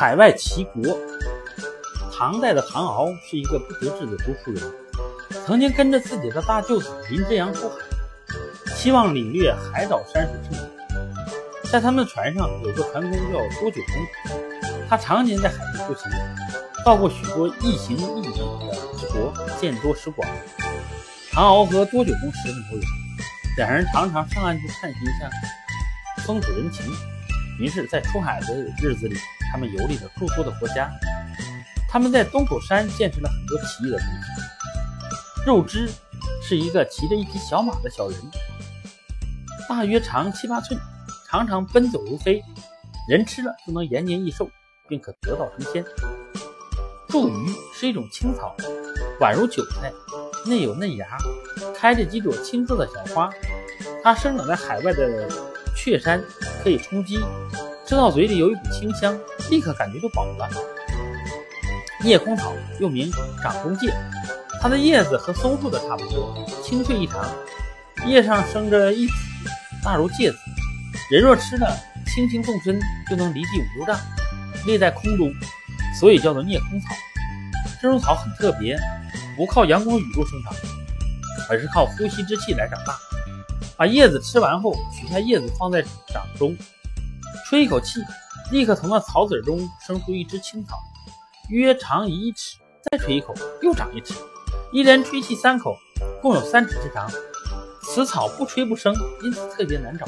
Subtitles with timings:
[0.00, 0.96] 海外齐国，
[2.10, 4.72] 唐代的唐敖是一个不得志的读书人，
[5.44, 7.76] 曾经跟着自己的大舅子林之阳出海，
[8.74, 11.70] 希望领略海岛山水盛景。
[11.70, 14.40] 在他们船上有个船工叫多九公，
[14.88, 16.10] 他常年在海上出行，
[16.82, 20.26] 到过许多异形异体的之国，见多识广。
[21.30, 22.84] 唐敖和多九公十分投缘，
[23.58, 25.30] 两人常常上岸去探寻一下
[26.24, 26.90] 风土人情。
[27.58, 29.14] 于是，在出海的日子里，
[29.50, 30.90] 他们游历了诸多的国家。
[31.88, 35.46] 他们在东口山见识了很多奇异的东西。
[35.46, 35.90] 肉枝
[36.42, 38.20] 是一个骑着一匹小马的小人，
[39.68, 40.78] 大约长七八寸，
[41.28, 42.42] 常常奔走如飞，
[43.08, 44.48] 人吃了就能延年益寿，
[44.88, 45.84] 并可得道成仙。
[47.08, 48.54] 柱鱼是一种青草，
[49.18, 49.90] 宛如韭菜，
[50.46, 51.06] 内有嫩芽，
[51.74, 53.28] 开着几朵青色的小花。
[54.04, 55.28] 它生长在海外的
[55.74, 56.22] 雀山，
[56.62, 57.18] 可以充饥，
[57.86, 59.18] 吃到嘴里有一股清香，
[59.50, 60.48] 立刻感觉就饱了。
[62.02, 63.10] 夜空草又名
[63.42, 63.92] 掌中芥，
[64.62, 67.28] 它的叶子和松树的差不多，青翠异常，
[68.06, 69.12] 叶上生着一子，
[69.84, 70.38] 大如芥子。
[71.10, 74.00] 人若吃了，轻轻动身就能离地五六丈，
[74.64, 75.30] 立在空中，
[75.98, 76.86] 所以叫做夜空草。
[77.82, 78.78] 这种草很特别，
[79.36, 80.54] 不靠阳光雨露生长，
[81.50, 82.96] 而是靠呼吸之气来长大。
[83.76, 85.82] 把叶子吃完后，取下叶子放在
[86.14, 86.56] 掌中，
[87.46, 88.00] 吹一口气，
[88.50, 90.76] 立刻从那草籽中生出一只青草。
[91.48, 92.58] 约长一尺，
[92.90, 94.14] 再吹一口，又长一尺，
[94.72, 95.76] 一连吹气三口，
[96.22, 97.10] 共有三尺之长。
[97.82, 100.06] 此草不吹不生，因此特别难找。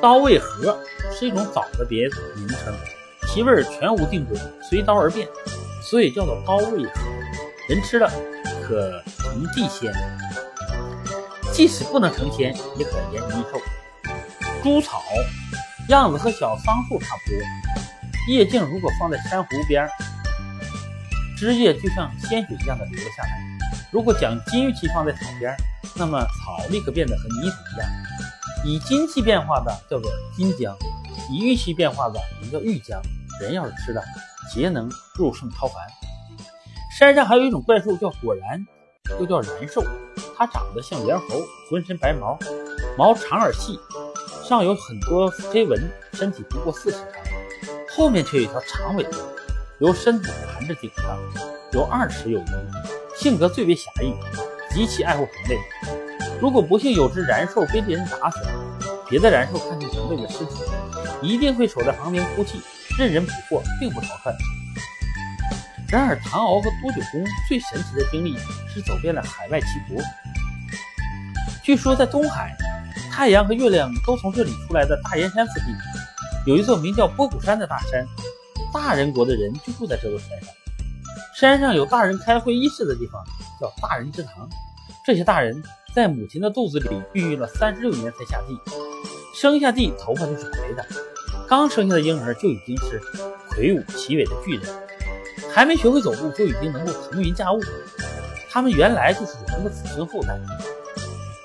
[0.00, 0.78] 刀味核
[1.12, 2.72] 是一种枣的别名称，
[3.28, 4.38] 其味全无定规，
[4.68, 5.28] 随刀而变，
[5.82, 6.92] 所以叫做刀味核。
[7.68, 8.08] 人吃了
[8.62, 9.92] 可成地仙，
[11.52, 13.60] 即使不能成仙，也可延年益寿。
[14.62, 15.02] 猪草
[15.88, 17.38] 样子和小桑树差不多。
[18.28, 19.88] 叶茎如果放在珊瑚边，
[21.36, 23.40] 枝叶就像鲜血一样的流了下来。
[23.90, 25.54] 如果将金玉器放在草边，
[25.96, 27.88] 那么草立刻变得和泥土一样。
[28.64, 30.72] 以金器变化的叫做金浆，
[31.30, 33.00] 以玉器变化的名叫玉浆。
[33.40, 34.00] 人要是吃了，
[34.54, 35.76] 皆能入圣超凡。
[36.96, 38.64] 山上还有一种怪兽叫果然，
[39.18, 39.84] 又叫燃兽，
[40.38, 41.24] 它长得像猿猴，
[41.68, 42.38] 浑身白毛，
[42.96, 43.80] 毛长而细，
[44.44, 45.80] 上有很多黑纹，
[46.14, 47.22] 身体不过四尺长。
[47.94, 49.16] 后面却有一条长尾巴，
[49.78, 51.18] 由身子盘着顶上，
[51.72, 52.44] 有二尺有余。
[53.16, 54.12] 性格最为侠义，
[54.74, 55.58] 极其爱护同类。
[56.40, 58.38] 如果不幸有只燃兽被别人打死，
[59.08, 60.54] 别的燃兽看见同类的尸体，
[61.22, 62.60] 一定会守在旁边哭泣，
[62.98, 64.34] 任人捕获，并不逃窜。
[65.88, 68.36] 然而，唐敖和多九公最神奇的经历
[68.68, 70.02] 是走遍了海外七国。
[71.62, 72.56] 据说，在东海，
[73.12, 75.66] 太阳和月亮都从这里出来的大岩山附近。
[76.46, 78.06] 有一座名叫波谷山的大山，
[78.72, 80.48] 大人国的人就住在这座山上。
[81.36, 83.22] 山上有大人开会议事的地方，
[83.60, 84.48] 叫大人之堂。
[85.04, 85.62] 这些大人
[85.94, 88.58] 在母亲的肚子里孕育了三十六年才下地，
[89.36, 90.84] 生下地头发就是白的。
[91.46, 92.98] 刚生下的婴儿就已经是
[93.50, 94.74] 魁梧奇伟的巨人，
[95.52, 97.60] 还没学会走路就已经能够腾云驾雾。
[98.50, 100.40] 他们原来就是我们的子孙后代。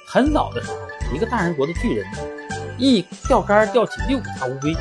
[0.07, 0.77] 很早的时候，
[1.13, 2.05] 一个大人国的巨人。
[2.77, 4.75] 一钓竿钓起六个大乌龟，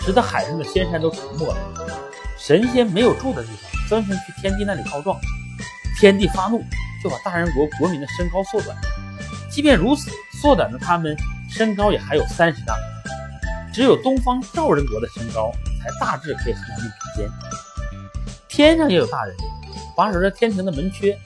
[0.00, 1.56] 使得海上的仙山都沉没了。
[2.36, 5.16] 神仙没有住的地方，纷纷去天帝那里告状。
[6.00, 6.60] 天帝发怒，
[7.04, 8.76] 就把大人国国民的身高缩短。
[9.48, 10.10] 即便如此，
[10.42, 11.16] 缩短的他们
[11.48, 12.76] 身高也还有三十丈。
[13.72, 17.30] 只有东方赵人国的身高才大致可以和他们比肩。
[18.48, 19.36] 天上也有大人，
[19.94, 21.16] 把守着天庭的门阙。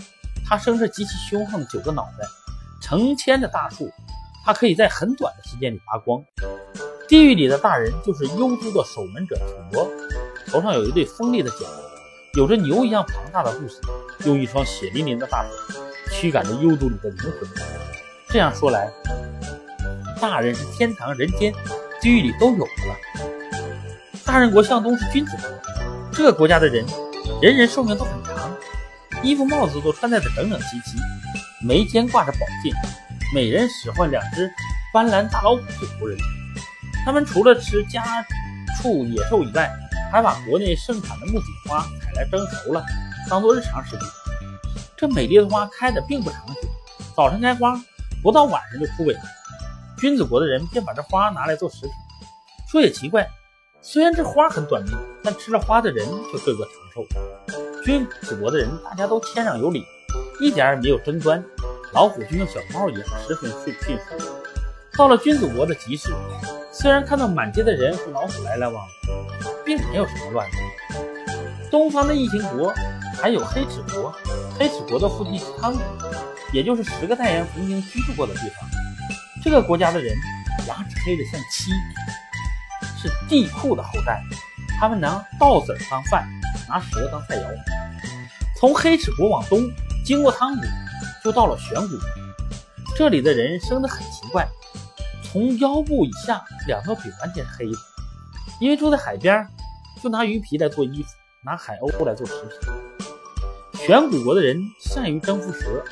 [0.47, 2.27] 他生着极其凶悍的九个脑袋，
[2.83, 3.91] 成千的大树。
[4.45, 6.23] 他可以在很短的时间里发光。
[7.09, 9.91] 地狱里的大人就是幽都的守门者土罗，
[10.49, 11.67] 头上有一对锋利的角，
[12.35, 13.81] 有着牛一样庞大的肚子，
[14.27, 15.81] 用一双血淋淋的大手
[16.13, 17.49] 驱赶着幽都里的灵魂。
[18.29, 18.91] 这样说来，
[20.21, 21.53] 大人是天堂、人间、
[22.01, 22.97] 地狱里都有的了。
[24.25, 25.49] 大人国向东是君子国，
[26.13, 26.85] 这个国家的人
[27.41, 28.51] 人人寿命都很长，
[29.23, 30.99] 衣服帽子都穿戴的整整齐齐，
[31.67, 32.75] 眉间挂着宝剑。
[33.35, 34.49] 每人使唤两只
[34.93, 36.17] 斑斓大老虎做仆人，
[37.05, 38.25] 他们除了吃家
[38.77, 39.69] 畜野兽以外，
[40.13, 42.81] 还把国内盛产的木槿花采来蒸熟了，
[43.29, 44.07] 当做日常食品。
[44.97, 46.55] 这美丽的花开的并不长久，
[47.17, 47.77] 早晨开花，
[48.23, 49.21] 不到晚上就枯萎了。
[49.99, 51.91] 君子国的人便把这花拿来做食品。
[52.71, 53.29] 说也奇怪，
[53.83, 57.05] 虽然这花很短命，但吃了花的人却个个长寿。
[57.85, 59.85] 君子国的人大家都谦让有礼，
[60.41, 61.45] 一点也没有争端。
[61.95, 64.25] 老虎就像小猫一样，十分驯驯服。
[64.97, 66.13] 到了君子国的集市，
[66.73, 68.89] 虽然看到满街的人和老虎来来往往，
[69.65, 70.57] 并没有什么乱子。
[71.71, 72.75] 东方的异形国
[73.21, 74.13] 还有黑齿国，
[74.59, 75.81] 黑齿国的腹地是汤谷，
[76.53, 78.69] 也就是十个太阳曾经居住过的地方。
[79.43, 80.13] 这个国家的人
[80.67, 81.71] 牙齿黑得像漆，
[83.01, 84.21] 是地库的后代。
[84.81, 86.29] 他们拿稻子当饭，
[86.69, 87.45] 拿蛇当菜肴。
[88.59, 89.61] 从黑齿国往东，
[90.05, 90.63] 经过汤谷，
[91.25, 91.97] 就到了玄谷。
[92.95, 94.47] 这里的人生得很奇怪，
[95.25, 97.79] 从腰部以下两条腿完全是黑的，
[98.61, 99.49] 因为住在海边，
[100.03, 101.09] 就拿鱼皮来做衣服，
[101.43, 103.87] 拿海鸥来做食品。
[103.87, 105.83] 玄谷国的人善于征服蛇，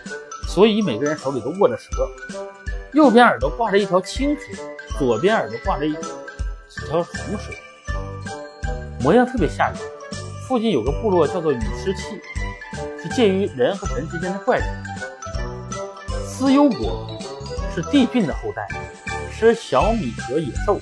[0.46, 1.88] 所以每个人手里都握着蛇，
[2.93, 4.43] 右边耳朵挂着一条青蛇，
[4.99, 7.50] 左边耳朵挂着一条红蛇。
[9.00, 9.79] 模样特别吓人。
[10.46, 12.20] 附近有个部落叫做雨狮器，
[13.02, 14.84] 是介于人和神之间的怪人。
[16.42, 17.08] 思幽国
[17.72, 18.66] 是帝俊的后代，
[19.30, 20.76] 吃小米和野兽。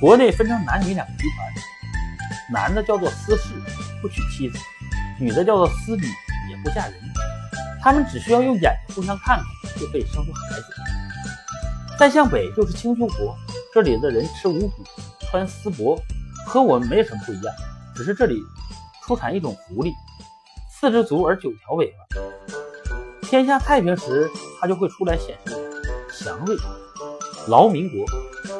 [0.00, 3.54] 国内分成男女两个集团，男的叫做思氏，
[4.02, 4.58] 不娶妻子；
[5.20, 6.02] 女的叫做思女，
[6.50, 6.94] 也不嫁人。
[7.80, 10.66] 他们只需要用眼睛互相看看，就可以生出孩子。
[11.96, 13.38] 再向北就是青丘国，
[13.72, 14.82] 这里的人吃五谷，
[15.30, 15.96] 穿丝帛。
[16.44, 17.54] 和我们没什么不一样，
[17.94, 18.36] 只是这里
[19.04, 19.92] 出产一种狐狸，
[20.68, 22.61] 四只足而九条尾巴。
[23.32, 24.30] 天下太平时，
[24.60, 25.56] 它就会出来显示
[26.12, 26.54] 祥瑞。
[27.48, 28.04] 劳民国，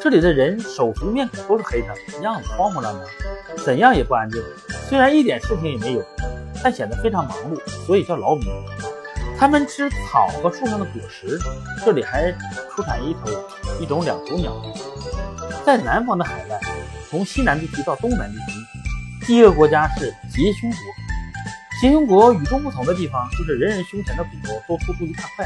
[0.00, 1.88] 这里的人手足面孔都是黑的，
[2.22, 3.02] 样子慌慌张张，
[3.66, 4.42] 怎样也不安静。
[4.88, 6.02] 虽然一点事情也没有，
[6.64, 8.46] 但显得非常忙碌，所以叫劳民。
[9.38, 11.38] 他们吃草和树上的果实。
[11.84, 12.32] 这里还
[12.75, 13.30] 出产一头
[13.78, 14.54] 一种两头鸟。
[15.66, 16.58] 在南方的海外。
[17.10, 20.78] 从西南地区到东南地区，第一个国家是结胸国。
[21.82, 25.44] 结胸国与众不同的地方就是人人胸前的骨头都突出一大块，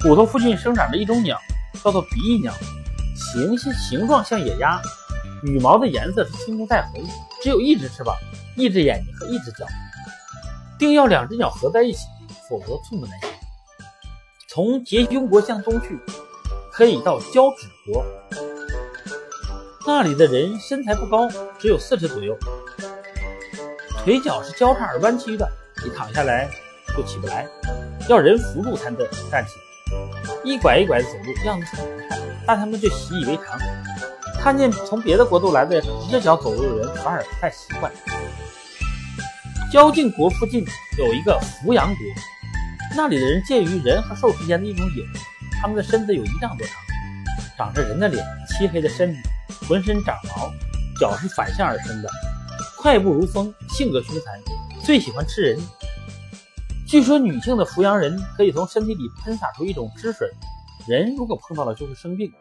[0.00, 1.38] 骨头附近生长着一种鸟，
[1.84, 2.54] 叫做鼻翼鸟，
[3.14, 4.80] 形形状像野鸭，
[5.42, 7.04] 羽毛的颜色是青红带红，
[7.42, 8.16] 只有一只翅膀、
[8.56, 9.66] 一只眼睛和一只脚，
[10.78, 12.06] 定要两只鸟合在一起，
[12.48, 13.28] 否则寸步难行。
[14.48, 15.98] 从结胸国向东去，
[16.72, 18.02] 可以到交趾国。
[19.86, 21.28] 那里的人身材不高，
[21.58, 22.34] 只有四尺左右，
[24.04, 25.48] 腿脚是交叉而弯曲的，
[25.86, 26.50] 一躺下来
[26.96, 27.46] 就起不来，
[28.08, 28.98] 要人扶住才能
[29.30, 29.52] 站起。
[30.42, 33.56] 一拐一拐的走路，样子很难看，但他们却习以为常。
[34.40, 37.92] 看见从别的国度来的直着脚走路的人，反而不太习惯。
[39.72, 40.66] 交晋国附近
[40.98, 41.96] 有一个扶阳国，
[42.96, 45.12] 那里的人介于人和兽之间的一种野人，
[45.60, 46.76] 他们的身子有一丈多长，
[47.56, 49.20] 长着人的脸，漆黑的身体。
[49.68, 50.52] 浑身长毛，
[50.98, 52.10] 脚是反向而生的，
[52.82, 54.34] 快步如风，性格凶残，
[54.84, 55.56] 最喜欢吃人。
[56.84, 60.28] 据说女性的扶阳人可以从身体里喷洒出一种汁水，
[60.88, 62.32] 人如果碰到了就会生病。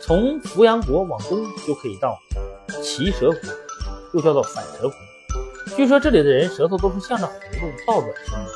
[0.00, 2.16] 从扶阳国往东就可以到
[2.82, 3.40] 骑蛇国，
[4.14, 5.76] 又叫做反蛇国。
[5.76, 8.50] 据说这里的人舌头都是向着葫芦倒转生的，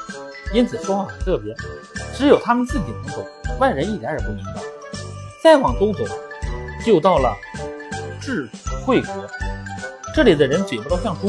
[0.54, 1.54] 因此说话很特别，
[2.14, 3.26] 只有他们自己能懂，
[3.58, 4.62] 外人一点也不明白。
[5.42, 6.02] 再往东走，
[6.82, 7.36] 就到了。
[8.22, 8.48] 智
[8.86, 9.26] 慧国，
[10.18, 11.28] 这里的人嘴巴都像猪。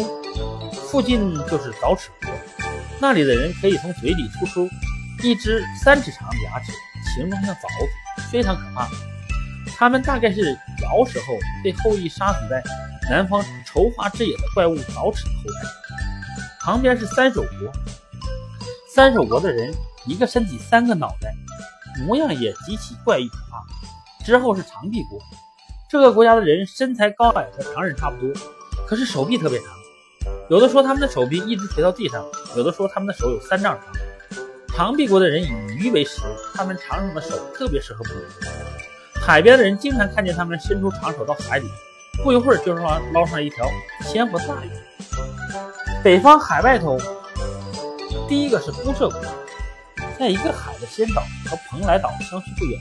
[0.72, 2.32] 附近就是凿齿国，
[3.00, 4.68] 那里的人可以从嘴里吐出
[5.22, 6.72] 一只三尺长的牙齿，
[7.14, 8.88] 形状像凿子，非常可怕。
[9.78, 10.42] 他们大概是
[10.82, 11.26] 尧时候
[11.64, 12.64] 被后羿杀死在
[13.12, 15.70] 南方筹划之野的怪物凿齿的后代。
[16.60, 17.72] 旁边是三手国，
[18.96, 19.72] 三手国的人
[20.08, 21.32] 一个身体三个脑袋，
[22.08, 24.26] 模样也极其怪异可怕。
[24.26, 25.20] 之后是长臂国。
[25.88, 28.34] 这个国家的人身材高矮和常人差不多，
[28.90, 29.68] 可是手臂特别长。
[30.50, 32.26] 有的说他们的手臂一直垂到地上，
[32.58, 33.86] 有的说他们的手有三丈长。
[34.76, 36.22] 长臂国的人以鱼为食，
[36.56, 38.24] 他们长长的手特别适合捕鱼。
[39.22, 41.68] 海边的人经常看见他们伸出长手到海里，
[42.24, 43.64] 不一会儿就捞捞上一条
[44.02, 44.72] 鲜活大鱼。
[46.04, 46.98] 北方海外头，
[48.28, 49.22] 第一个是孤舍国，
[50.18, 52.80] 在一个海的仙岛和蓬莱岛相去不远，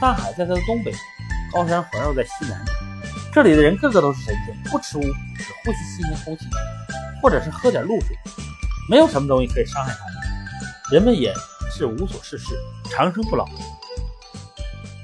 [0.00, 0.92] 大海在它的东北。
[1.50, 2.62] 高山环绕在西南，
[3.38, 6.46] 这里的人个个都是神仙，不吃污，只呼吸新鲜空气，
[7.22, 8.08] 或者是喝点露水，
[8.90, 10.14] 没有什么东西可以伤害他们。
[10.90, 11.32] 人们也
[11.70, 12.58] 是无所事事，
[12.90, 13.46] 长生不老。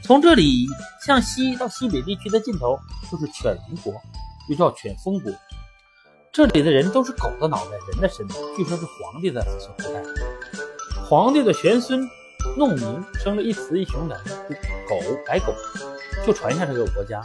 [0.03, 0.67] 从这里
[1.07, 2.77] 向西到西北地区的尽头
[3.09, 4.03] 就是犬戎国，
[4.49, 5.33] 又叫犬封国。
[6.33, 10.03] 这里的人都是狗的脑袋，人的身子，据说是皇帝的子孙后代。
[11.09, 12.05] 皇帝的玄孙
[12.59, 14.35] 弄明生了一雌一雄两只
[14.89, 15.55] 狗，白狗。
[16.27, 17.21] 就传下这个国家，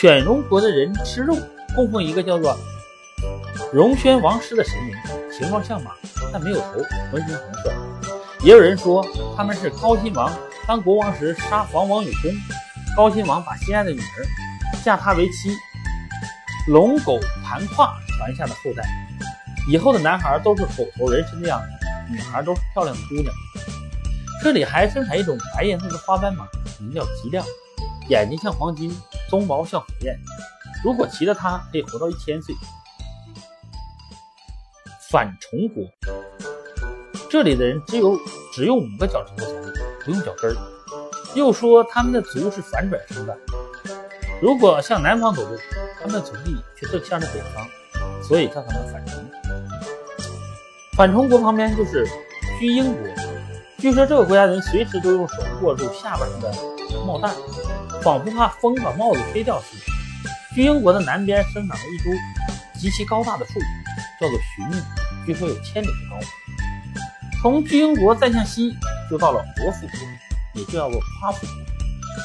[0.00, 1.36] 犬戎国的人吃肉，
[1.74, 2.56] 供奉一个叫做
[3.72, 4.96] 戎宣王师的神明，
[5.28, 5.90] 形状像马，
[6.32, 6.78] 但没有头，
[7.10, 7.72] 浑身红色。
[8.44, 9.04] 也有人说
[9.36, 10.32] 他们是高辛王
[10.68, 12.30] 当国王时杀黄王有功，
[12.96, 14.24] 高辛王把心爱的女儿
[14.84, 15.52] 嫁他为妻，
[16.68, 18.84] 龙狗盘跨传下的后代。
[19.68, 23.34] 以后的男孩都是狗头人身的样子，女孩都是漂亮的姑娘。
[24.44, 26.46] 这里还生产一种白颜色的花斑马，
[26.78, 27.44] 名叫吉亮，
[28.08, 28.96] 眼睛像黄金，
[29.30, 30.18] 鬃毛像火焰。
[30.84, 32.54] 如果骑了它，可以活到一千岁。
[35.10, 35.84] 反虫国，
[37.30, 38.16] 这里的人只有
[38.52, 39.72] 只用五个脚趾头走路，
[40.04, 40.56] 不用脚跟儿。
[41.34, 43.36] 又说他们的足是反转生的，
[44.42, 45.56] 如果向南方走路，
[45.98, 47.66] 他们的足地却正向着北方，
[48.22, 49.24] 所以叫他们反虫。
[50.96, 52.06] 反虫国旁边就是
[52.58, 53.08] 居英国，
[53.78, 56.52] 据说这个国家人随时都用手握住下巴上的
[57.08, 57.30] 帽带，
[58.02, 59.82] 仿佛怕风把帽子吹掉似的。
[60.54, 62.10] 居英国的南边生长了一株
[62.78, 63.58] 极其高大的树，
[64.20, 64.82] 叫做寻木，
[65.24, 66.18] 据说有千里之高。
[67.40, 68.76] 从居英国再向西，
[69.08, 69.98] 就到了国父国，
[70.54, 71.54] 也就叫做夸父国，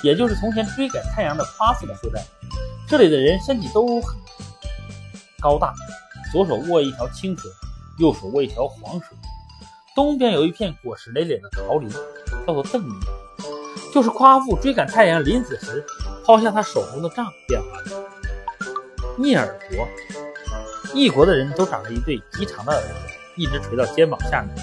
[0.04, 2.22] 也就是从前追赶太阳的夸父的后代。
[2.86, 4.20] 这里的人身体都很
[5.40, 5.74] 高大，
[6.34, 7.44] 左手握一条青蛇。
[8.00, 9.06] 右手握一条黄蛇，
[9.96, 11.88] 东边有一片果实累累的桃林，
[12.48, 12.92] 叫做邓林，
[13.94, 15.86] 就是夸父追赶太阳临死时
[16.26, 18.04] 抛下他手中的杖变化的。
[19.20, 19.88] 聂耳国，
[20.96, 22.92] 异国的人都长着一对极长的耳朵，
[23.38, 24.56] 一直垂到肩膀下面，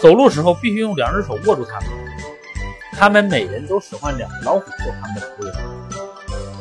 [0.00, 1.90] 走路时候必须用两只手握住它们。
[2.92, 5.54] 他们每人都使唤两只老虎做他们的仆人。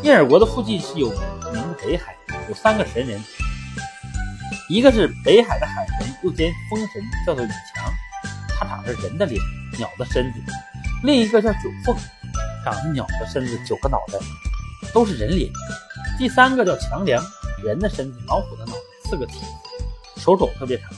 [0.04, 1.10] 聂耳国的附近是有
[1.54, 2.14] 名北海，
[2.50, 3.24] 有三个神人。
[4.68, 7.90] 一个是北海的海神，又兼风神，叫做羽强，
[8.60, 9.40] 他长着人的脸、
[9.80, 10.40] 鸟的身子；
[11.04, 11.96] 另一个叫九凤，
[12.64, 14.18] 长着鸟的身子、九个脑袋，
[14.94, 15.52] 都是人脸；
[16.18, 17.24] 第三个叫强梁，
[17.64, 19.46] 人的身子、老虎的脑袋、四个蹄子，
[20.20, 20.90] 手肘特别长，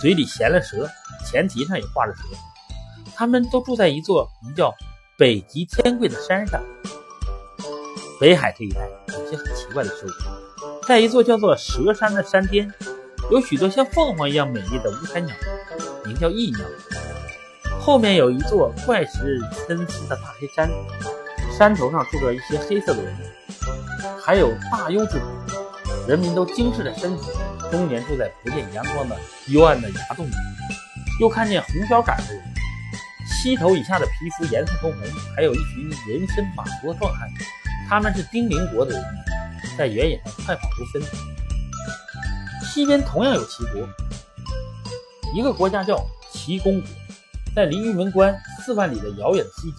[0.00, 0.88] 嘴里衔了蛇，
[1.26, 2.22] 前蹄上也挂着蛇。
[3.16, 4.72] 他们都住在一座名叫
[5.16, 6.62] 北极天贵的山上。
[8.20, 10.10] 北海这一带有些很奇怪的事物，
[10.86, 12.72] 在一座叫做蛇山的山巅。
[13.30, 15.34] 有许多像凤凰一样美丽的五彩鸟，
[16.04, 16.60] 名叫翼鸟。
[17.88, 20.68] 后面有一座怪石参差的大黑山，
[21.56, 23.16] 山头上住着一些黑色的人，
[24.22, 25.24] 还有大优之徒，
[26.06, 27.22] 人民都精致的身体，
[27.70, 29.16] 终年住在不见阳光的
[29.46, 30.30] 幽暗的崖洞里。
[31.18, 32.44] 又看见红脚杆的人，
[33.26, 35.00] 膝头以下的皮肤颜色通红，
[35.34, 37.26] 还有一群人身马足的壮汉，
[37.88, 39.02] 他们是丁零国的人，
[39.78, 41.06] 在原野上快跑如飞。
[42.66, 43.88] 西边同样有齐国，
[45.34, 46.90] 一个国家叫齐公国，
[47.54, 49.78] 在离玉门关四万里的遥远的西极。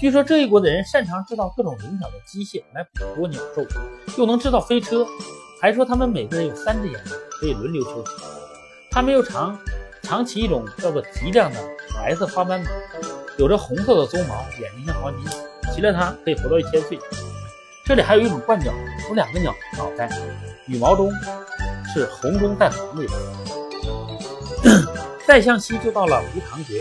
[0.00, 3.64] 据说这一国的人擅长制造各种灵巧的机械来捕捉鸟兽，
[4.18, 5.06] 又能制造飞车。
[5.60, 8.10] 还说他们每个人有三只眼睛，可以轮流休息。
[8.90, 9.58] 他们又常
[10.02, 11.58] 常骑一种叫做极亮的
[11.94, 12.70] 白色花斑马，
[13.38, 15.24] 有着红色的鬃毛，眼睛像黄金，
[15.74, 16.98] 骑了它可以活到一千岁。
[17.84, 18.72] 这里还有一种鹳鸟，
[19.08, 20.10] 有两个鸟脑袋，
[20.66, 21.10] 羽毛中。
[21.94, 23.55] 是红中带黄的颜色。
[25.26, 26.76] 再向西就到了吴唐国，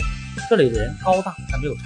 [0.47, 1.85] 这里的人高大但没有长。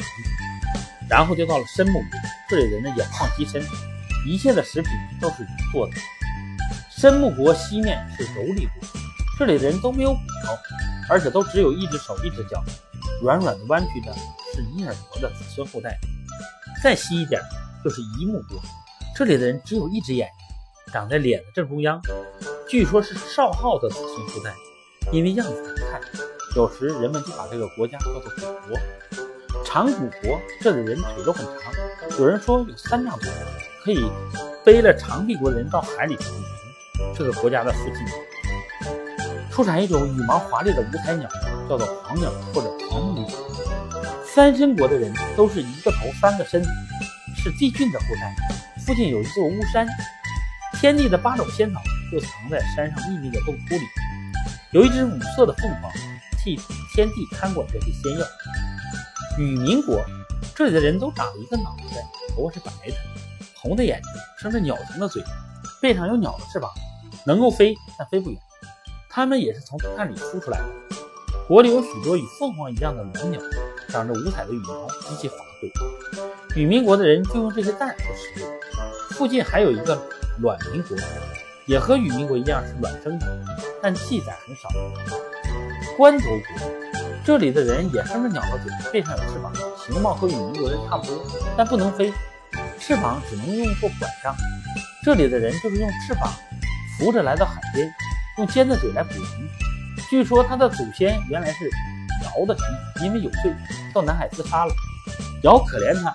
[1.09, 3.63] 然后就到了申木国，这里人的眼眶极深，
[4.27, 5.93] 一切的食品都是鱼做的。
[6.89, 8.89] 申木国西面是柔里国，
[9.39, 10.53] 这里的人都没有骨头，
[11.09, 12.61] 而且都只有一只手一只脚，
[13.23, 14.13] 软软的弯曲的，
[14.53, 15.97] 是尼尔国的子孙后代。
[16.83, 17.41] 再西一点
[17.83, 18.61] 就是夷木国，
[19.15, 22.01] 这里的人只有一只眼睛，长在脸的正中央。
[22.67, 24.53] 据说，是少昊的子孙后代，
[25.11, 26.01] 因为样子难看，
[26.55, 28.29] 有时人们就把这个国家叫做古
[28.67, 28.79] 国。
[29.65, 31.73] 长古国这里人腿都很长，
[32.19, 33.27] 有人说有三丈多，
[33.83, 34.09] 可以
[34.63, 37.15] 背了长臂国人到海里去捕鱼。
[37.15, 37.95] 这个国家的附近
[39.51, 41.27] 出产一种羽毛华丽的五彩鸟，
[41.67, 43.27] 叫做黄鸟或者黄木鸟。
[44.23, 46.63] 三身国的人都是一个头三个身，
[47.35, 48.35] 是帝俊的后代。
[48.85, 49.87] 附近有一座巫山，
[50.79, 51.81] 天地的八种仙草。
[52.11, 53.81] 就藏在山上秘密的洞窟里，
[54.71, 55.91] 有一只五色的凤凰
[56.43, 56.55] 替
[56.93, 58.25] 天帝看管这些仙药。
[59.39, 59.99] 羽民国
[60.53, 62.93] 这里的人都长了一个脑袋，头发是白的，
[63.55, 65.23] 红的眼睛，生着鸟形的嘴，
[65.81, 66.69] 背上有鸟的翅膀，
[67.25, 68.39] 能够飞但飞不远。
[69.09, 70.65] 它们也是从蛋里孵出来的。
[71.47, 73.41] 国里有许多与凤凰一样的龙鸟，
[73.87, 75.71] 长着五彩的羽毛，极其华贵。
[76.55, 79.13] 羽民国的人就用这些蛋做食物。
[79.15, 79.99] 附近还有一个
[80.41, 80.95] 卵民国。
[81.69, 83.27] 也和与民国一样是卵生的，
[83.79, 84.67] 但记载很少。
[85.95, 86.71] 关头国
[87.23, 89.53] 这里的人也生着鸟的嘴，背上有翅膀，
[89.85, 91.23] 形貌和与民国人差不多，
[91.55, 92.11] 但不能飞，
[92.79, 94.35] 翅膀只能用作拐杖。
[95.05, 96.33] 这里的人就是用翅膀
[96.97, 97.87] 扶着来到海边，
[98.39, 99.49] 用尖的嘴来捕鱼。
[100.09, 101.69] 据说他的祖先原来是
[102.23, 103.53] 尧的臣子，因为有罪
[103.93, 104.73] 到南海自杀了，
[105.43, 106.11] 尧可怜他，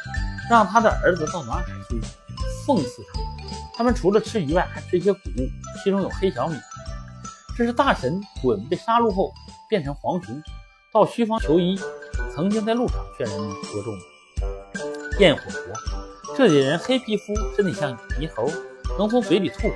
[0.50, 2.00] 让他的儿子到南海去
[2.66, 3.20] 奉祀他。
[3.76, 5.49] 他们除了吃鱼外，还吃一些谷物，
[5.83, 6.57] 其中有黑小米。
[7.57, 9.33] 这是大神鲧被杀戮后
[9.69, 10.43] 变成黄熊，
[10.93, 11.78] 到西方求医，
[12.35, 13.95] 曾经在路上劝人们播种。
[15.19, 18.50] 焰火国，这里人黑皮肤，身体像猕猴，
[18.99, 19.75] 能从嘴里吐火。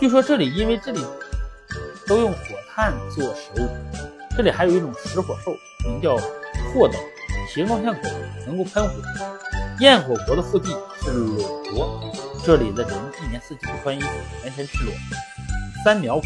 [0.00, 1.04] 据说这里因为这里
[2.06, 2.38] 都用火
[2.74, 3.68] 炭做食物。
[4.36, 5.54] 这里还有一种食火兽，
[5.88, 6.16] 名叫
[6.72, 6.94] 霍斗，
[7.54, 8.08] 形状像狗，
[8.46, 8.94] 能够喷火。
[9.80, 10.70] 焰火国的腹地
[11.02, 12.12] 是裸国，
[12.44, 14.08] 这里的人一年四季不穿衣服，
[14.42, 14.94] 全身赤裸。
[15.84, 16.24] 三苗国。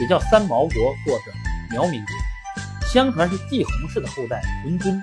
[0.00, 0.70] 也叫三毛国
[1.04, 1.32] 或者
[1.70, 5.00] 苗民国，相传是帝弘氏的后代浑敦、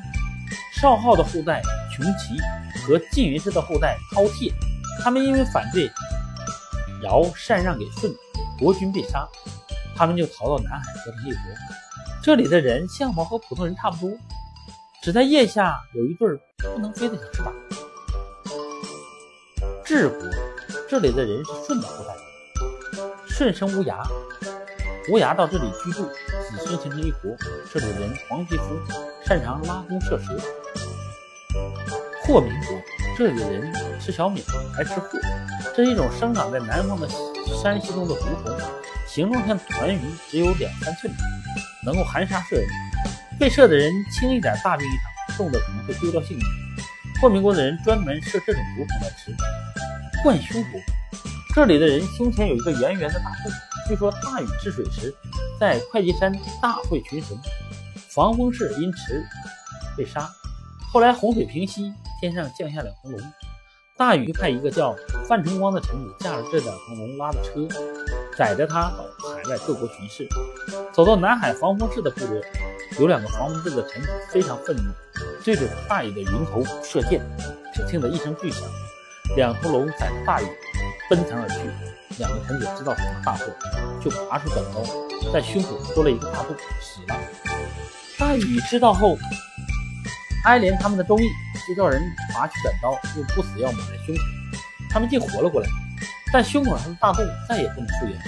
[0.74, 1.62] 少昊的后代
[1.93, 2.36] 穷奇
[2.81, 4.51] 和缙云氏的后代饕餮。
[5.01, 5.89] 他们因为反对
[7.03, 8.12] 尧禅让给舜，
[8.58, 9.27] 国君被杀，
[9.96, 11.41] 他们就逃到南海合成一国。
[12.24, 14.17] 这里的人相貌和普通人差不多，
[15.03, 16.27] 只在腋下有一对
[16.74, 17.53] 不能飞的小翅膀。
[19.89, 20.19] 治国，
[20.88, 22.13] 这里的人是舜的后代，
[23.27, 23.96] 舜生无涯。
[25.12, 27.36] 无涯到这里居住，子孙形成一国。
[27.74, 28.65] 这里的人黄皮肤，
[29.25, 30.39] 擅长拉弓射蛇。
[32.22, 32.79] 霍民国，
[33.17, 34.43] 这里的人吃小米，
[34.75, 35.17] 还吃霍。
[35.75, 37.10] 这是一种生长在南方的
[37.60, 38.55] 山溪中的毒虫，
[39.08, 41.12] 形状像团鱼，只有两三寸，
[41.84, 42.67] 能够含沙射人。
[43.39, 44.91] 被射的人轻一点大病一
[45.31, 46.46] 场，重的可能会丢掉性命。
[47.19, 49.36] 霍民国的人专门射这种毒虫来吃。
[50.22, 50.82] 冠胸国，
[51.56, 53.52] 这里的人胸前有一个圆圆的大洞。
[53.88, 55.16] 据说大禹治水时，
[55.58, 56.30] 在会稽山
[56.62, 57.38] 大会群神，
[58.10, 59.24] 防风氏因此
[59.96, 60.30] 被杀。
[60.92, 63.34] 后来洪水平息，天上降下了红龙，
[63.96, 64.94] 大禹派一个叫
[65.26, 67.66] 范成光的臣子驾着这两头龙拉的车，
[68.38, 70.28] 载着他到海外各国巡视。
[70.92, 72.42] 走到南海防风氏的部落，
[73.00, 74.92] 有两个防风氏的臣子非常愤怒，
[75.46, 77.22] 对着大禹的云头射箭，
[77.74, 78.62] 只听得一声巨响，
[79.36, 80.46] 两头龙载着大禹
[81.10, 81.56] 奔腾而去。
[82.18, 83.46] 两个臣子知道什么大祸，
[84.04, 87.15] 就拔出短刀，在胸口戳了一个大洞，死了。
[88.18, 89.18] 大禹知道后，
[90.44, 91.30] 哀怜他们的忠义，
[91.65, 92.02] 就叫人
[92.34, 94.22] 拔起短刀，用不死药抹在胸口，
[94.89, 95.70] 他们竟活了过来。
[96.34, 98.20] 但胸口上的大洞再也不能复原。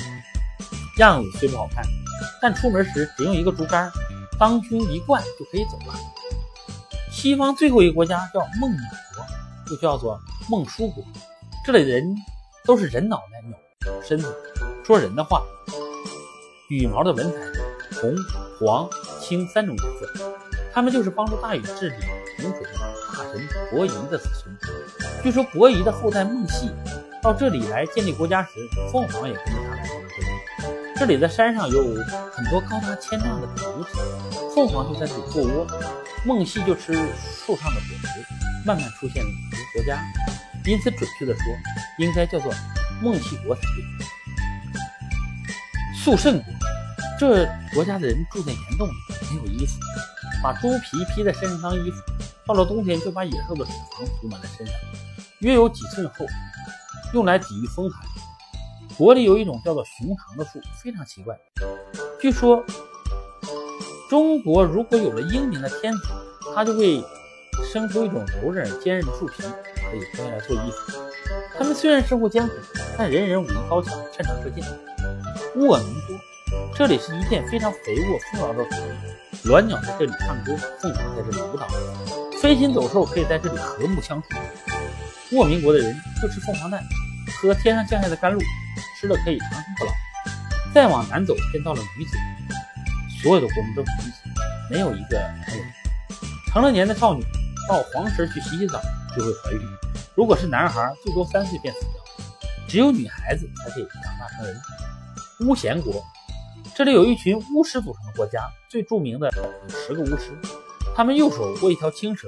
[0.98, 1.84] 样子虽不好看，
[2.42, 3.92] 但出门时只用一个竹竿
[4.40, 5.94] 当胸一灌就可以走了。
[7.12, 8.78] 西方最后一个国家叫孟买
[9.16, 9.26] 国，
[9.70, 10.18] 又叫做
[10.49, 11.04] 孟叔国，
[11.65, 12.15] 这里的人
[12.65, 13.58] 都是人脑袋鸟。
[14.04, 14.36] 身子
[14.84, 15.41] 说人的话，
[16.69, 17.38] 羽毛的文采
[18.01, 18.15] 红、
[18.60, 18.89] 黄、
[19.21, 20.39] 青三种颜色，
[20.73, 21.95] 他们就是帮助大禹治理
[22.38, 22.69] 洪水的
[23.13, 24.58] 大神伯夷的子孙。
[25.23, 26.71] 据说伯夷的后代孟系
[27.21, 28.49] 到这里来建立国家时，
[28.91, 30.95] 凤凰也跟着他来到了这里。
[30.97, 31.84] 这里的山上有
[32.32, 33.99] 很多高达千丈的竹子，
[34.56, 35.67] 凤凰就在这里做窝，
[36.25, 38.25] 孟系就吃树上的果实，
[38.65, 39.99] 慢慢出现了一个国家。
[40.65, 41.43] 因此，准确的说，
[41.97, 42.54] 应该叫做。
[43.04, 43.84] 孟系国才对。
[46.04, 46.54] 肃慎国，
[47.19, 48.93] 这国家的人住在岩洞里，
[49.32, 49.80] 没有衣服，
[50.43, 51.97] 把猪皮披在身上当衣服。
[52.45, 54.76] 到了冬天，就把野兽的脂肪涂满在身上，
[55.39, 56.28] 约有几寸厚，
[57.15, 58.06] 用来抵御风寒。
[58.95, 61.36] 国里有一种叫做熊长的树，非常奇怪。
[62.21, 62.63] 据说，
[64.12, 66.04] 中国如果有了英明的天子，
[66.54, 67.04] 他就会
[67.74, 69.41] 生出一种柔韧坚韧的树皮，
[69.91, 70.99] 可以用来做衣服。
[71.58, 72.54] 他们虽然生活艰苦，
[72.97, 74.63] 但人人武艺高强，擅长射箭。
[75.58, 76.17] 卧鸣国，
[76.73, 81.67] 这里是一片非常肥沃丰饶的土地，鸾鸟在这里唱歌，凤凰在这里舞蹈，
[82.41, 84.30] 飞禽走兽可以在这里和睦相处。
[85.34, 86.82] 卧民国的人就吃凤凰蛋，
[87.41, 88.39] 喝天上降下的甘露，
[88.99, 89.91] 吃了可以长生不老。
[90.73, 92.17] 再往南走，便到了女子，
[93.21, 94.21] 所有的国民都是女子，
[94.69, 95.65] 没有一个男人。
[96.51, 97.23] 成了年的少女
[97.67, 98.82] 到黄池去洗洗澡
[99.15, 99.62] 就会怀孕。
[100.15, 102.04] 如果是男孩，最多三岁便死掉；
[102.67, 104.56] 只有女孩子才可以长大成人。
[105.41, 106.04] 巫咸国，
[106.76, 110.32] 这里有一群巫师组成的国家，最著名的有十个巫师，
[110.95, 112.28] 他们右手握一条青蛇，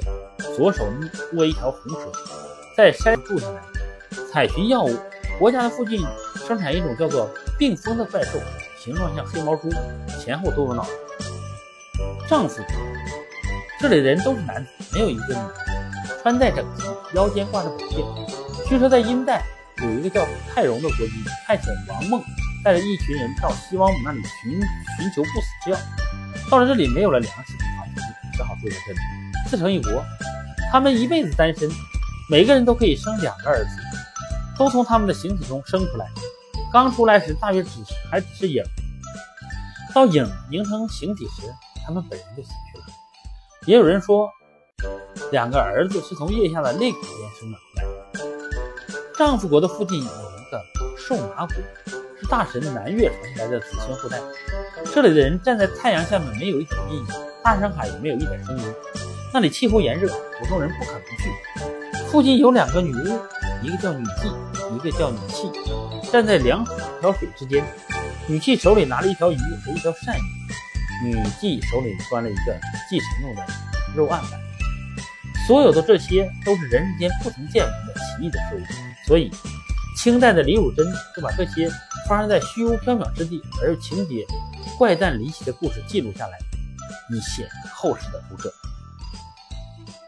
[0.56, 0.86] 左手
[1.34, 2.12] 握一条红蛇，
[2.76, 3.62] 在山住下来，
[4.32, 4.96] 采寻药物。
[5.40, 6.00] 国家的附近
[6.48, 8.40] 生产一种叫做病蜂的怪兽，
[8.80, 9.68] 形状像黑毛猪，
[10.20, 10.90] 前后都有脑袋。
[12.28, 12.62] 丈夫，
[13.80, 15.73] 这里的人都是男子，没有一个女的。
[16.24, 16.86] 穿戴整齐，
[17.18, 18.00] 腰间挂着宝剑。
[18.66, 19.44] 据说在殷代
[19.80, 21.10] 有一个叫泰荣的国君，
[21.46, 22.24] 派遣王孟
[22.64, 25.78] 带着一群人到西王母那里寻寻求不死之药。
[26.50, 27.86] 到了这里没有了粮食，好
[28.38, 29.00] 只好住在这里，
[29.50, 30.02] 自成一国。
[30.72, 31.70] 他们一辈子单身，
[32.30, 33.72] 每个人都可以生两个儿子，
[34.58, 36.08] 都从他们的形体中生出来。
[36.72, 38.64] 刚出来时大约只是还只是影，
[39.94, 41.54] 到影凝成形体时，
[41.86, 42.86] 他们本人就死去了。
[43.66, 44.32] 也有人说。
[45.32, 47.90] 两个儿子是从腋下的肋骨间生长出来的。
[49.18, 50.64] 丈夫国的附近有一个
[50.98, 51.54] 瘦马谷，
[52.20, 54.20] 是大神南岳传下来的子孙后代。
[54.94, 57.06] 这里的人站在太阳下面，没有一点阴影；
[57.44, 58.64] 大山海也没有一点声音。
[59.34, 60.08] 那里气候炎热，
[60.40, 61.32] 普通人不可能去。
[62.10, 63.20] 附近有两个女巫，
[63.64, 64.32] 一个叫女祭，
[64.76, 65.50] 一个叫女气，
[66.12, 66.64] 站在两
[67.00, 67.64] 条水之间。
[68.28, 72.54] 女气手里拿了一条鱼和一条鳝鱼，女祭手里端了一个
[72.90, 73.44] 祭神用的
[73.96, 74.43] 肉案板。
[75.46, 78.62] 所有的这些都是人世间不曾见闻的奇异的事物，
[79.06, 79.30] 所以
[79.98, 81.70] 清代的李汝珍就把这些
[82.08, 84.26] 发生在虚无缥缈之地而又情节
[84.78, 86.38] 怪诞离奇的故事记录下来，
[87.10, 88.54] 以显后世的读者。